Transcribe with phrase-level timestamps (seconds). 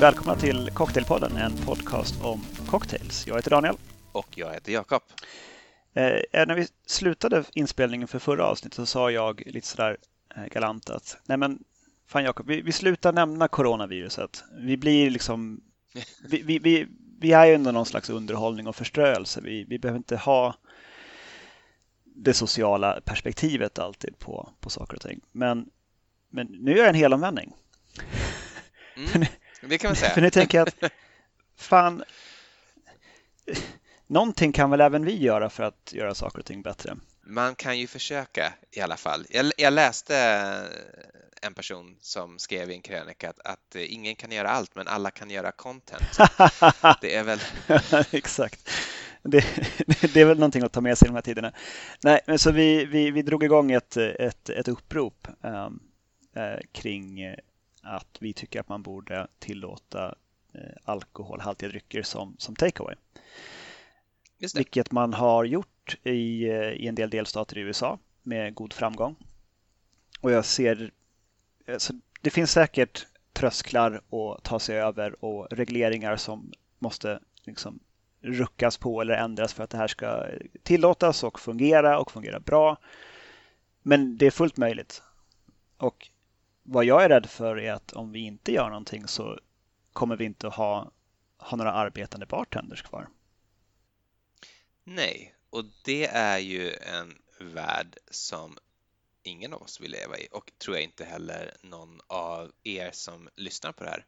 [0.00, 3.26] Välkomna till Cocktailpodden, en podcast om cocktails.
[3.26, 3.76] Jag heter Daniel.
[4.12, 5.02] Och jag heter Jakob.
[5.94, 9.96] Eh, när vi slutade inspelningen för förra avsnittet så sa jag lite sådär
[10.36, 11.64] eh, galant att nej men
[12.06, 14.44] fan Jakob, vi, vi slutar nämna coronaviruset.
[14.58, 15.60] Vi blir liksom,
[16.28, 16.86] vi, vi, vi,
[17.18, 19.40] vi är ju ändå någon slags underhållning och förströelse.
[19.44, 20.54] Vi, vi behöver inte ha
[22.04, 25.20] det sociala perspektivet alltid på, på saker och ting.
[25.32, 25.66] Men,
[26.30, 27.52] men nu gör jag en helomvändning.
[28.96, 29.26] Mm,
[29.68, 30.14] det kan man säga.
[30.14, 30.92] För nu tänker jag att
[31.56, 32.04] fan,
[34.06, 36.96] någonting kan väl även vi göra för att göra saker och ting bättre.
[37.26, 39.26] Man kan ju försöka i alla fall.
[39.28, 40.16] Jag, jag läste
[41.42, 45.10] en person som skrev i en krönika att, att, ingen kan göra allt men alla
[45.10, 46.18] kan göra content.
[47.00, 47.40] Det är väl...
[48.10, 48.70] Exakt.
[49.22, 49.44] Det,
[50.14, 51.52] det, är väl någonting att ta med sig i de här tiderna.
[52.02, 55.82] Nej, men så vi, vi, vi drog igång ett, ett, ett upprop um,
[56.36, 57.34] uh, kring
[57.86, 60.14] att vi tycker att man borde tillåta
[60.54, 62.94] uh, alkoholhaltiga drycker som, som takeaway.
[64.54, 69.16] Vilket man har gjort i, uh, i en del delstater i USA med god framgång.
[70.20, 70.90] Och jag ser,
[71.68, 77.78] alltså, det finns säkert trösklar att ta sig över och regleringar som måste liksom
[78.20, 80.26] ruckas på eller ändras för att det här ska
[80.62, 82.76] tillåtas och fungera och fungera bra.
[83.82, 85.02] Men det är fullt möjligt.
[85.76, 86.08] Och
[86.66, 89.38] vad jag är rädd för är att om vi inte gör någonting så
[89.92, 90.90] kommer vi inte ha,
[91.38, 93.08] ha några arbetande bartenders kvar.
[94.84, 97.18] Nej, och det är ju en
[97.54, 98.58] värld som
[99.22, 103.28] ingen av oss vill leva i och tror jag inte heller någon av er som
[103.36, 104.06] lyssnar på det här.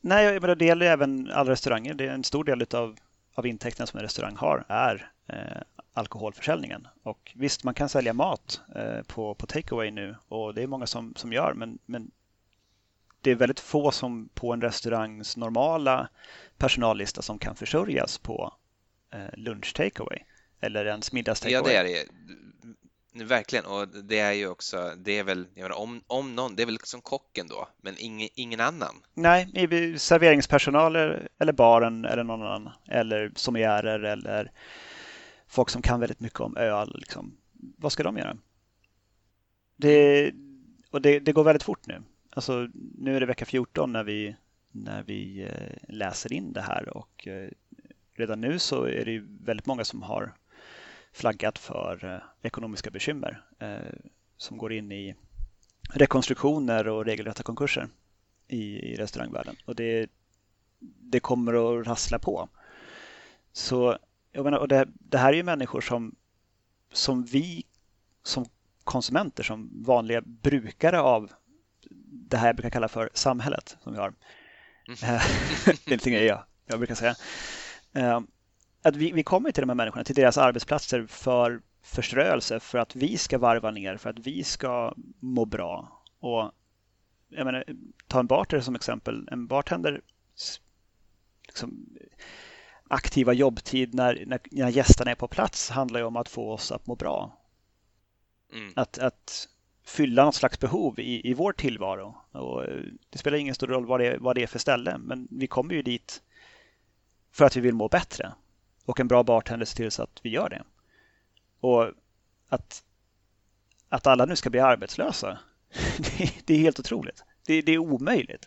[0.00, 1.94] Nej, men det gäller även alla restauranger.
[1.94, 2.98] Det är en stor del av
[3.34, 6.88] av intäkterna som en restaurang har är eh, alkoholförsäljningen.
[7.02, 10.86] Och visst, man kan sälja mat eh, på, på takeaway nu och det är många
[10.86, 12.10] som, som gör, men, men
[13.20, 16.08] det är väldigt få som på en restaurangs normala
[16.58, 18.54] personallista som kan försörjas på
[19.12, 20.18] eh, lunch takeaway
[20.60, 21.74] eller ens middags takeaway.
[21.74, 23.24] Ja, det är det.
[23.24, 26.66] Verkligen, och det är ju också, det är väl, menar, om, om någon, det är
[26.66, 29.02] väl som kocken då, men ingen, ingen annan?
[29.14, 29.48] Nej,
[29.98, 30.96] serveringspersonal
[31.38, 34.52] eller baren eller någon annan, eller sommeliärer eller
[35.52, 36.92] folk som kan väldigt mycket om öl.
[36.94, 37.36] Liksom.
[37.76, 38.36] Vad ska de göra?
[39.76, 40.32] Det,
[40.90, 42.02] och det, det går väldigt fort nu.
[42.30, 44.36] Alltså, nu är det vecka 14 när vi,
[44.70, 47.48] när vi eh, läser in det här och eh,
[48.14, 50.32] redan nu så är det väldigt många som har
[51.12, 53.42] flaggat för eh, ekonomiska bekymmer
[54.36, 55.14] som går in i
[55.92, 57.88] rekonstruktioner och regelrätta konkurser
[58.48, 59.56] i, restaurangvärlden.
[59.64, 60.10] Och det,
[60.80, 62.48] det kommer att rassla på.
[63.52, 63.98] Så
[64.32, 66.14] jag menar, och det, det här är ju människor som,
[66.92, 67.64] som vi
[68.22, 68.44] som
[68.84, 71.32] konsumenter, som vanliga brukare av
[72.30, 74.08] det här jag brukar kalla för samhället som vi har.
[74.08, 74.98] Mm.
[75.64, 77.16] det är någonting jag, jag brukar säga
[78.82, 82.96] att vi, vi kommer till de här människorna, till deras arbetsplatser för förströelse, för att
[82.96, 86.02] vi ska varva ner, för att vi ska må bra.
[86.20, 86.52] Och
[87.28, 87.64] jag menar,
[88.06, 89.28] ta en bartender som exempel.
[89.30, 90.00] En bartender
[91.46, 91.86] liksom,
[92.92, 96.72] aktiva jobbtid när, när, när gästerna är på plats handlar ju om att få oss
[96.72, 97.38] att må bra.
[98.52, 98.72] Mm.
[98.76, 99.48] Att, att
[99.84, 102.16] fylla något slags behov i, i vår tillvaro.
[102.32, 102.64] Och
[103.10, 105.74] det spelar ingen stor roll vad det, vad det är för ställe, men vi kommer
[105.74, 106.22] ju dit
[107.32, 108.32] för att vi vill må bättre.
[108.84, 110.62] Och en bra bartender ser till så att vi gör det.
[111.60, 111.90] Och
[112.48, 112.84] att,
[113.88, 115.38] att alla nu ska bli arbetslösa,
[116.44, 117.24] det är helt otroligt.
[117.46, 118.46] Det, det är omöjligt.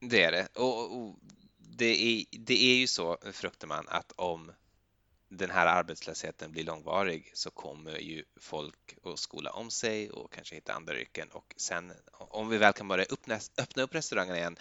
[0.00, 0.48] Det är det.
[0.54, 1.16] Och, och,
[1.80, 4.52] det, är, det är ju så, fruktar man, att om
[5.28, 10.54] den här arbetslösheten blir långvarig så kommer ju folk att skola om sig och kanske
[10.54, 14.56] hitta andra yrken och sen om vi väl kan börja öppna, öppna upp restaurangerna igen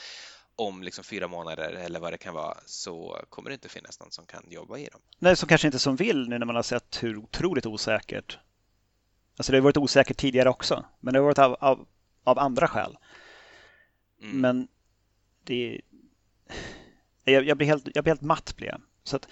[0.56, 4.12] om liksom fyra månader eller vad det kan vara så kommer det inte finnas någon
[4.12, 5.02] som kan jobba i dem.
[5.20, 8.40] Nej, som kanske inte som vill nu när man har sett hur otroligt osäkert.
[9.38, 11.88] Alltså det har varit osäkert tidigare också, men det har varit av, av,
[12.24, 12.98] av andra skäl.
[14.22, 14.42] Mm.
[14.42, 14.68] Men
[15.44, 15.82] det
[17.24, 18.82] jag, jag, blir helt, jag blir helt matt blir jag.
[19.04, 19.28] Så att,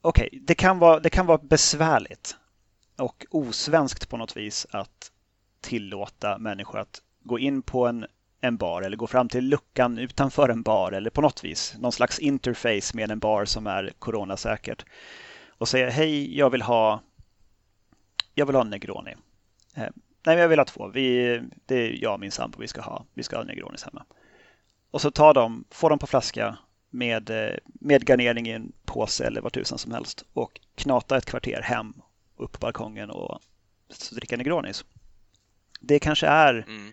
[0.00, 2.36] okej, okay, det, kan vara, det kan vara besvärligt
[2.98, 5.12] och osvenskt på något vis att
[5.60, 8.06] tillåta människor att gå in på en
[8.44, 11.92] en bar eller gå fram till luckan utanför en bar eller på något vis någon
[11.92, 14.84] slags interface med en bar som är coronasäkert
[15.48, 17.02] och säga hej, jag vill ha
[18.34, 19.14] jag vill ha en Negroni.
[19.74, 19.88] Eh,
[20.26, 20.88] nej, jag vill ha två.
[20.88, 23.04] Vi, det är jag och min sambo vi ska ha.
[23.14, 24.04] Vi ska ha Negronis hemma.
[24.92, 26.58] Och så tar de, får de på flaska
[26.90, 31.26] med, eh, med garnering i en påse eller vad tusan som helst och knata ett
[31.26, 31.94] kvarter hem
[32.36, 33.40] upp på balkongen och
[34.12, 34.84] dricka Negronis.
[35.80, 36.92] Det kanske är mm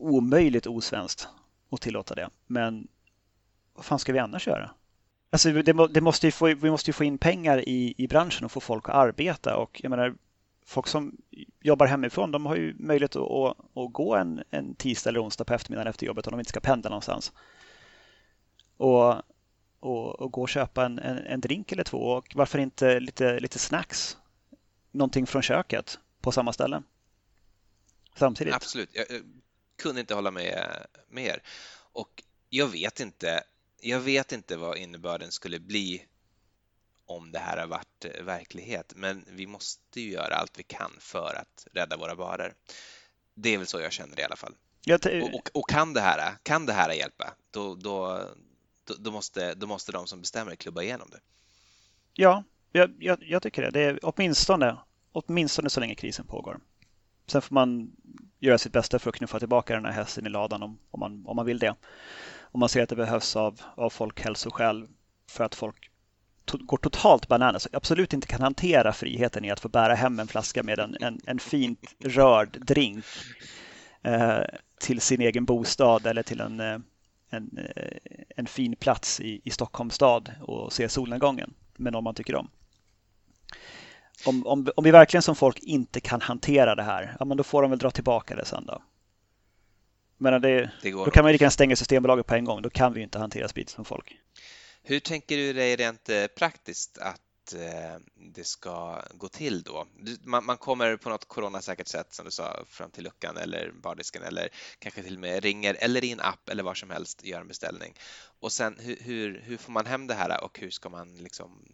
[0.00, 1.28] omöjligt osvenskt.
[1.72, 2.30] att tillåta det.
[2.46, 2.88] Men
[3.74, 4.70] vad fan ska vi annars göra?
[5.30, 8.52] Alltså det, det måste få, vi måste ju få in pengar i, i branschen och
[8.52, 10.14] få folk att arbeta och jag menar
[10.66, 11.16] folk som
[11.60, 15.44] jobbar hemifrån de har ju möjlighet att, att, att gå en, en tisdag eller onsdag
[15.44, 17.32] på eftermiddagen efter jobbet om de inte ska pendla någonstans.
[18.76, 19.14] Och,
[19.80, 23.40] och, och gå och köpa en, en, en, drink eller två och varför inte lite,
[23.40, 24.16] lite snacks?
[24.90, 26.82] Någonting från köket på samma ställe.
[28.14, 28.54] Samtidigt.
[28.54, 29.22] Absolut, jag, jag
[29.76, 31.42] kunde inte hålla med mer.
[31.92, 33.42] Och jag vet inte,
[33.80, 36.06] jag vet inte vad innebörden skulle bli
[37.10, 40.90] om det här har varit eh, verklighet, men vi måste ju göra allt vi kan
[40.98, 42.54] för att rädda våra barer.
[43.34, 44.54] Det är väl så jag känner i alla fall.
[45.22, 48.20] Och, och, och, kan, det här, kan det här hjälpa, då, då,
[48.84, 51.20] då, då, måste, då måste de som bestämmer klubba igenom det.
[52.14, 53.70] Ja, jag, jag, jag tycker det.
[53.70, 54.76] Det är åtminstone,
[55.12, 56.60] åtminstone så länge krisen pågår.
[57.26, 57.92] Sen får man
[58.38, 61.26] göra sitt bästa för att knuffa tillbaka den här hästen i ladan om, om, man,
[61.26, 61.74] om man vill det.
[62.52, 64.88] Om man ser att det behövs av, av folkhälsoskäl
[65.26, 65.89] för att folk
[66.50, 70.20] to går totalt bananas och absolut inte kan hantera friheten i att få bära hem
[70.20, 73.04] en flaska med en, en, en fint rörd drink
[74.02, 74.40] eh,
[74.80, 76.78] till sin egen bostad eller till en, eh,
[77.30, 77.98] en, eh,
[78.36, 82.50] en fin plats i, i Stockholms stad och se solnedgången med någon man tycker om.
[84.26, 87.44] Om, om, om vi verkligen som folk inte kan hantera det här, ja, men då
[87.44, 88.82] får de väl dra tillbaka det sen då.
[90.22, 92.62] Men det, det då kan man lika gärna stänga Systembolaget på en gång.
[92.62, 94.18] Då kan vi inte hantera sprit som folk.
[94.82, 99.86] Hur tänker du dig rent eh, praktiskt att eh, det ska gå till då?
[100.22, 104.48] Man, kommer på något coronasäkert sätt som du sa fram till luckan eller bardisken eller
[104.78, 107.48] kanske till och med ringer eller i en app eller var som helst gör en
[107.48, 107.94] beställning.
[108.40, 111.64] Och sen hur, hur, hur får man hem det här och hur ska man liksom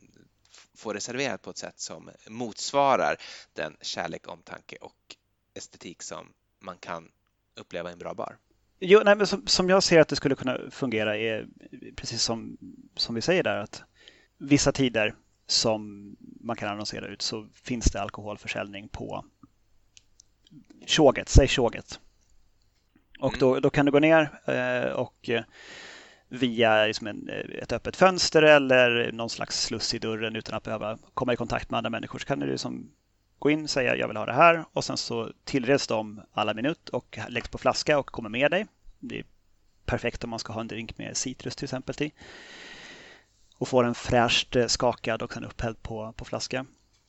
[0.75, 3.17] få det serverat på ett sätt som motsvarar
[3.53, 5.17] den kärlek, omtanke och
[5.55, 7.11] estetik som man kan
[7.55, 8.39] uppleva i en bra bar?
[8.79, 11.47] Jo, nej, men som, som, jag ser att det skulle kunna fungera är
[11.97, 12.57] precis som,
[12.97, 13.83] som vi säger där att
[14.39, 15.15] vissa tider
[15.47, 19.25] som man kan annonsera ut så finns det alkoholförsäljning på
[20.87, 22.01] tjoget, säg tjoget.
[23.19, 23.41] Och mm.
[23.41, 25.43] då, då kan du gå ner eh, och eh,
[26.29, 30.65] via liksom en, eh, ett öppet fönster eller någon slags sluss i dörren utan att
[30.65, 32.91] behöva komma i kontakt med andra människor så kan du liksom
[33.39, 36.89] gå in, säga jag vill ha det här och sen så tillreds de alla minut
[36.89, 38.67] och läggs på flaska och kommer med dig.
[38.99, 39.25] Det är
[39.85, 42.11] perfekt om man ska ha en drink med citrus till exempel till.
[43.59, 46.67] Och får den fräscht eh, skakad och sen upphälld på, på flaska.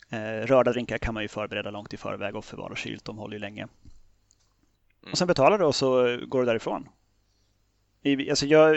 [0.09, 3.33] Eh, rörda drinkar kan man ju förbereda långt i förväg och förvara kylt, de håller
[3.33, 3.62] ju länge.
[3.62, 5.12] Mm.
[5.12, 6.89] Och sen betalar du och så går du därifrån.
[8.01, 8.75] I, alltså jag,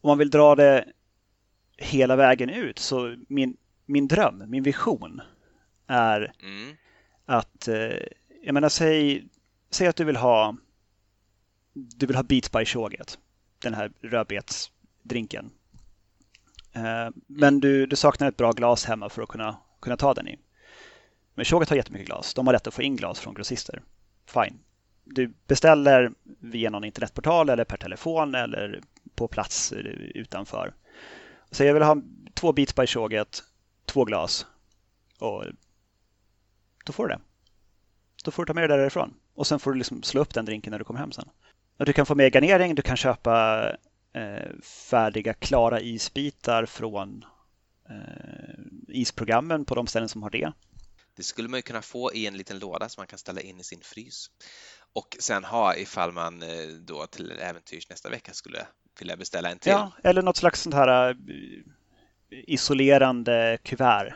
[0.00, 0.84] om man vill dra det
[1.76, 3.56] hela vägen ut så min,
[3.86, 5.20] min dröm, min vision
[5.90, 6.76] är mm.
[7.26, 7.96] att, eh,
[8.42, 9.28] jag menar säg,
[9.70, 10.56] säg att du vill ha
[11.72, 13.18] du vill ha Beats by Tjoget,
[13.58, 15.50] den här rödbetsdrinken.
[16.72, 20.28] Eh, men du, du saknar ett bra glas hemma för att kunna, kunna ta den
[20.28, 20.38] i.
[21.34, 22.34] Men Tjoget har jättemycket glas.
[22.34, 23.82] De har rätt att få in glas från grossister.
[24.26, 24.58] Fine.
[25.04, 28.80] Du beställer via någon internetportal eller per telefon eller
[29.14, 29.72] på plats
[30.14, 30.74] utanför.
[31.50, 31.96] Så jag vill ha
[32.34, 33.42] två Beats by Tjoget,
[33.86, 34.46] två glas.
[35.18, 35.44] Och
[36.84, 37.20] då får du det.
[38.24, 39.14] Då får du ta med dig det därifrån.
[39.34, 41.28] Och sen får du liksom slå upp den drinken när du kommer hem sen.
[41.78, 43.66] Och du kan få med garnering, du kan köpa
[44.12, 47.24] eh, färdiga klara isbitar från
[47.90, 50.52] eh, isprogrammen på de ställen som har det.
[51.16, 53.60] Det skulle man ju kunna få i en liten låda som man kan ställa in
[53.60, 54.30] i sin frys
[54.92, 58.66] och sen ha ifall man eh, då till äventyrs nästa vecka skulle
[58.98, 59.72] vilja beställa en till.
[59.72, 61.16] Ja, eller något slags sånt här eh,
[62.30, 64.14] isolerande kuvert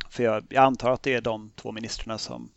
[0.09, 2.51] För jag, jag, antar att det är de två ministrarna som,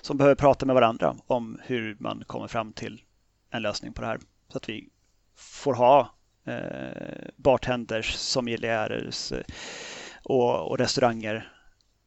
[0.00, 3.02] som behöver prata med varandra om hur man kommer fram till
[3.50, 4.20] en lösning på det här.
[4.48, 4.88] Så att vi
[5.36, 6.14] får ha
[6.44, 9.40] eh, bartenders, sommelierer eh,
[10.22, 11.59] och, och restauranger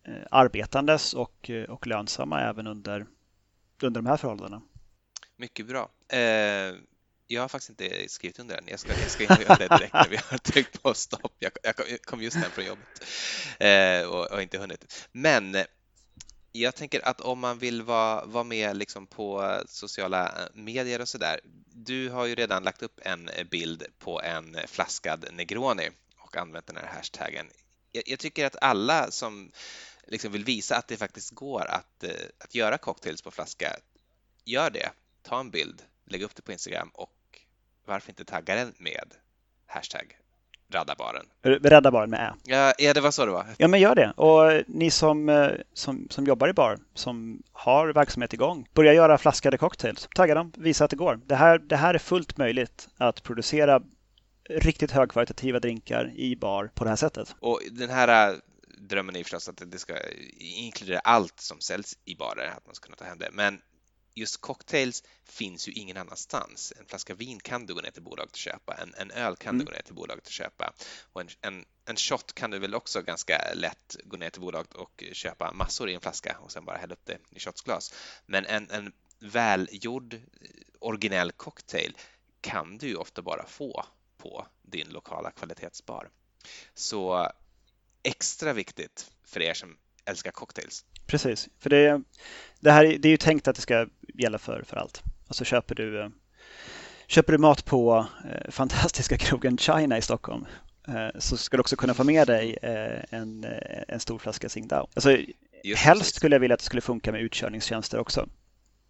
[0.07, 3.05] Eh, arbetandes och, eh, och lönsamma även under,
[3.81, 4.61] under de här förhållandena.
[5.35, 5.89] Mycket bra.
[6.07, 6.75] Eh,
[7.27, 8.63] jag har faktiskt inte skrivit under den.
[8.67, 11.33] Jag ska, jag ska göra det direkt när vi har tryckt på stopp.
[11.39, 13.03] Jag, jag kom just hem från jobbet
[13.59, 15.09] eh, och har inte hunnit.
[15.11, 15.65] Men eh,
[16.51, 21.39] jag tänker att om man vill vara, vara med liksom på sociala medier och sådär.
[21.75, 26.75] Du har ju redan lagt upp en bild på en flaskad Negroni och använt den
[26.75, 27.45] här hashtaggen.
[27.91, 29.51] Jag, jag tycker att alla som
[30.07, 33.75] liksom vill visa att det faktiskt går att, eh, att göra cocktails på flaska,
[34.45, 34.89] gör det.
[35.21, 37.39] Ta en bild, lägg upp det på Instagram och
[37.85, 39.13] varför inte tagga den med
[39.65, 40.17] hashtag
[40.73, 41.25] Rädda baren.
[41.41, 42.33] Rädda baren med Ä.
[42.43, 43.45] Ja, ja, det var så det var.
[43.57, 44.11] Ja, men gör det.
[44.11, 49.17] Och ni som, eh, som, som jobbar i bar, som har verksamhet igång, börja göra
[49.17, 50.09] flaskade cocktails.
[50.15, 51.19] Tagga dem, visa att det går.
[51.25, 53.81] Det här, det här är fullt möjligt att producera
[54.49, 57.35] riktigt högkvalitativa drinkar i bar på det här sättet.
[57.39, 58.37] Och den här eh,
[58.87, 62.85] drömmen är förstås att det ska inkludera allt som säljs i barer, att man ska
[62.85, 63.29] kunna ta hem det.
[63.31, 63.61] Men
[64.15, 66.73] just cocktails finns ju ingen annanstans.
[66.79, 69.49] En flaska vin kan du gå ner till bolaget och köpa, en, en öl kan
[69.49, 69.59] mm.
[69.59, 70.73] du gå ner till bolaget och köpa
[71.13, 74.73] och en, en, en shot kan du väl också ganska lätt gå ner till bolaget
[74.73, 77.93] och köpa massor i en flaska och sen bara hälla upp det i shotsglas.
[78.25, 80.21] Men en, en välgjord
[80.79, 81.97] originell cocktail
[82.41, 83.85] kan du ju ofta bara få
[84.17, 86.09] på din lokala kvalitetsbar.
[86.73, 87.31] Så
[88.03, 90.85] extra viktigt för er som älskar cocktails.
[91.05, 92.01] Precis, för det,
[92.59, 95.03] det, här, det är ju tänkt att det ska gälla för, för allt.
[95.27, 96.09] Alltså köper du, eh,
[97.07, 100.45] köper du mat på eh, fantastiska krogen China i Stockholm
[100.87, 102.57] eh, så ska du också kunna få med dig
[103.09, 103.45] en,
[103.87, 104.87] en stor flaska Tsingtao.
[104.93, 105.17] Alltså,
[105.75, 108.29] helst skulle jag vilja att det skulle funka med utkörningstjänster också.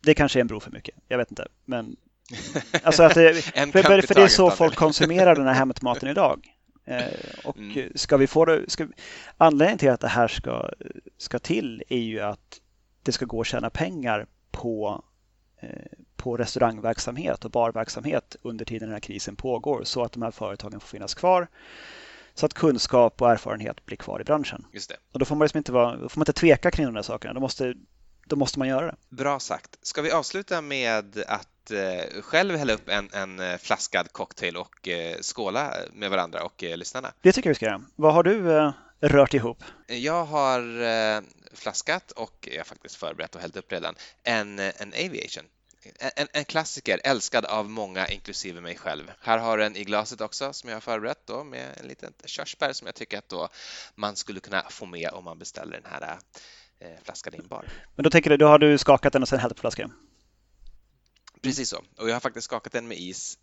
[0.02, 1.48] Det kanske är en bro för mycket, jag vet inte.
[1.66, 1.96] Men
[2.84, 6.53] alltså att det, för, för det är så folk konsumerar den här hämtmaten idag.
[6.86, 7.06] Eh,
[7.44, 7.92] och mm.
[7.96, 8.88] ska vi få det, ska,
[9.38, 10.70] anledningen till att det här ska,
[11.18, 12.62] ska till är ju att
[13.04, 15.04] det ska gå att tjäna pengar på,
[15.60, 15.70] eh,
[16.16, 20.80] på restaurangverksamhet och barverksamhet under tiden den här krisen pågår så att de här företagen
[20.80, 21.48] får finnas kvar
[22.34, 24.66] så att kunskap och erfarenhet blir kvar i branschen.
[24.72, 24.98] Just det.
[25.12, 27.34] Och då får man, liksom inte vara, får man inte tveka kring de här sakerna.
[27.34, 27.74] Då måste,
[28.26, 28.96] då måste man göra det.
[29.10, 29.78] Bra sagt.
[29.82, 34.88] Ska vi avsluta med att eh, själv hälla upp en, en eh, flaskad cocktail och
[34.88, 37.14] eh, skåla med varandra och eh, lyssnarna.
[37.22, 37.82] Det tycker jag vi ska göra.
[37.96, 39.64] Vad har du eh, rört ihop?
[39.88, 41.22] Jag har eh,
[41.54, 45.44] flaskat och jag har faktiskt förberett och hällt upp redan en, en Aviation.
[46.16, 49.12] En, en, klassiker älskad av många inklusive mig själv.
[49.22, 52.14] Här har du en i glaset också som jag har förberett då med en liten
[52.26, 53.50] körsbär som jag tycker att då
[53.96, 56.18] man skulle kunna få med om man beställer den här
[56.80, 57.66] eh, flaskan i en bar.
[57.96, 59.94] Men då tänker du, då har du skakat den och sen hällt på flaskan?
[61.44, 61.84] Precis så.
[61.98, 63.38] Och jag har faktiskt skakat den med is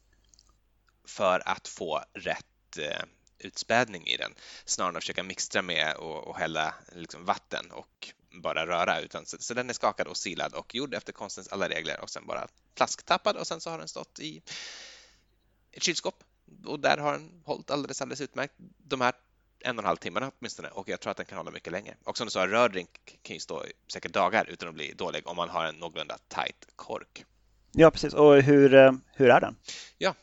[1.05, 3.03] för att få rätt eh,
[3.39, 8.09] utspädning i den snarare än att försöka mixtra med och, och hälla liksom, vatten och
[8.43, 9.01] bara röra.
[9.01, 12.11] Utan, så, så, den är skakad och silad och gjord efter konstens alla regler och
[12.11, 14.43] sen bara flasktappad och sen så har den stått i
[15.73, 16.25] ett kylskåp
[16.67, 19.15] och där har den hållit alldeles, alldeles utmärkt de här
[19.61, 21.97] en och en halv timmarna åtminstone och jag tror att den kan hålla mycket längre.
[22.05, 25.37] Och som du sa, rördrink kan ju stå säkert dagar utan att bli dålig om
[25.37, 27.25] man har en någorlunda tight kork.
[27.73, 28.15] Ja, precis.
[28.15, 29.57] Och hur, eh, hur är den?
[29.99, 30.15] Ja,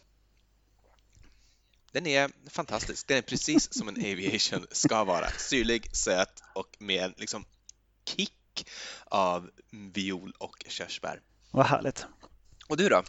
[1.97, 3.07] den är fantastisk.
[3.07, 5.27] Den är precis som en aviation ska vara.
[5.37, 7.45] Syrlig, söt och med en liksom
[8.05, 8.67] kick
[9.05, 9.49] av
[9.93, 11.21] viol och körsbär.
[11.51, 12.05] Vad härligt.
[12.67, 13.03] Och du då?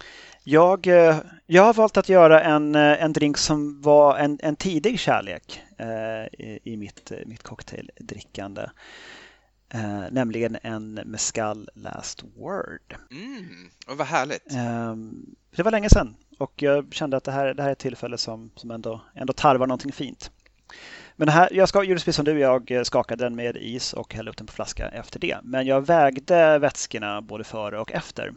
[0.44, 4.56] Jag, eh, jag har valt att göra en, eh, en drink som var en, en
[4.56, 8.68] tidig kärlek eh, i, i mitt, mitt cocktaildrickande.
[9.70, 12.96] Eh, nämligen en Mescal Last Word.
[13.10, 14.52] Mm, och vad härligt.
[14.52, 14.96] Eh,
[15.56, 18.18] det var länge sedan och jag kände att det här, det här är ett tillfälle
[18.18, 20.30] som, som ändå, ändå tarvar någonting fint.
[21.16, 24.30] Men här, jag ska, gjorde precis som du, jag skakade den med is och hällde
[24.30, 25.38] upp den på flaska efter det.
[25.42, 28.34] Men jag vägde vätskorna både före och efter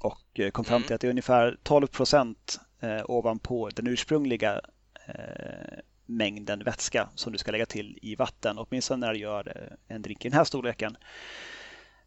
[0.00, 0.94] och kom fram till mm.
[0.94, 4.60] att det är ungefär 12 procent eh, ovanpå den ursprungliga
[5.06, 9.94] eh, mängden vätska som du ska lägga till i vatten, åtminstone när du gör eh,
[9.96, 10.96] en drink i den här storleken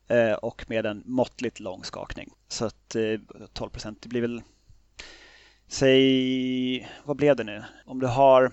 [0.08, 2.30] eh, och med en måttligt lång skakning.
[2.48, 3.20] Så att 12
[3.60, 4.42] eh, procent, det blir väl,
[5.68, 7.64] säg, vad blev det nu?
[7.86, 8.52] Om du har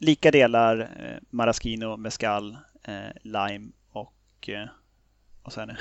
[0.00, 0.90] lika delar
[1.30, 2.58] maraschino, mescal,
[3.22, 4.50] lime och
[5.42, 5.76] vad sa jag nu?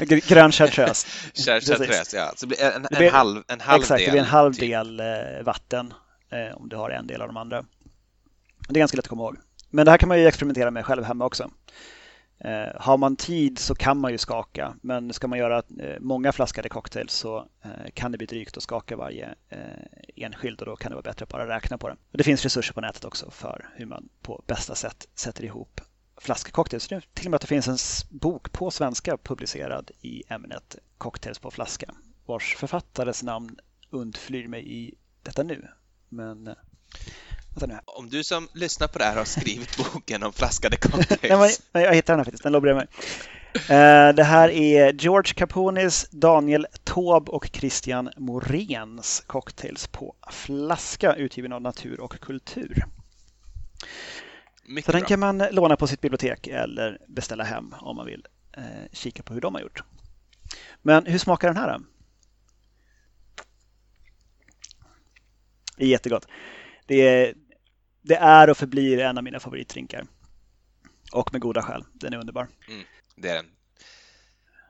[0.28, 1.06] Grön chartreuse.
[1.34, 2.32] chartreuse, ja.
[2.36, 4.06] Så det blir en, en, halv, en halv exakt, del.
[4.06, 4.60] det blir en halv typ.
[4.60, 5.02] del
[5.44, 7.64] vatten eh, Eh, om du har en del av de andra.
[8.68, 9.36] Det är ganska lätt att komma ihåg.
[9.70, 11.50] Men det här kan man ju experimentera med själv hemma också.
[12.38, 16.32] Eh, har man tid så kan man ju skaka, men ska man göra eh, många
[16.32, 19.58] flaskade cocktails så eh, kan det bli drygt att skaka varje eh,
[20.16, 21.96] enskild och då kan det vara bättre att bara räkna på det.
[22.12, 25.80] Och det finns resurser på nätet också för hur man på bästa sätt sätter ihop
[26.16, 26.88] flaskcocktails.
[26.88, 27.78] Till och med att det finns en
[28.18, 31.94] bok på svenska publicerad i ämnet cocktails på flaska
[32.26, 33.58] vars författares namn
[33.90, 35.68] undflyr mig i detta nu.
[36.16, 36.54] Men
[37.84, 41.60] om du som lyssnar på det här har skrivit boken om flaskade cocktails.
[41.72, 42.88] Nej, jag hittade den här faktiskt, den låg bredvid mig.
[43.56, 51.52] Eh, det här är George Caponis, Daniel Taube och Christian Morens cocktails på flaska utgiven
[51.52, 52.84] av Natur och Kultur.
[54.64, 58.26] Mycket Så den kan man låna på sitt bibliotek eller beställa hem om man vill
[58.56, 59.82] eh, kika på hur de har gjort.
[60.82, 61.84] Men hur smakar den här då?
[65.76, 66.26] Det är jättegott.
[66.86, 67.34] Det är,
[68.02, 70.06] det är och förblir en av mina favoritdrinkar.
[71.12, 71.84] Och med goda skäl.
[71.92, 72.48] Den är underbar.
[72.68, 72.84] Mm,
[73.16, 73.46] det är den.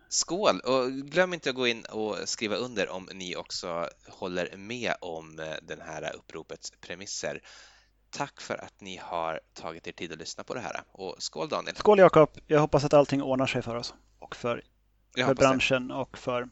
[0.09, 0.61] Skål!
[0.61, 5.38] Och glöm inte att gå in och skriva under om ni också håller med om
[5.38, 7.40] eh, den här uppropets premisser.
[8.11, 10.81] Tack för att ni har tagit er tid att lyssna på det här.
[10.92, 11.77] Och skål Daniel!
[11.77, 12.31] Skål Jakob!
[12.47, 14.62] Jag hoppas att allting ordnar sig för oss och för,
[15.16, 15.95] för branschen det.
[15.95, 16.49] och för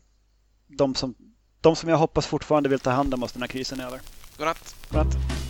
[0.66, 1.14] de som,
[1.60, 4.00] de som jag hoppas fortfarande vill ta hand om oss när krisen är över.
[4.36, 4.74] Godnatt!
[4.90, 5.43] Godnatt!